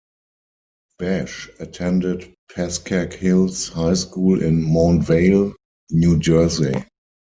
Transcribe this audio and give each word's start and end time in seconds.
Bash 0.97 1.47
attended 1.59 2.33
Pascack 2.55 3.13
Hills 3.13 3.67
High 3.69 3.93
School 3.93 4.41
in 4.41 4.59
Montvale, 4.63 5.53
New 5.91 6.17
Jersey. 6.17 6.73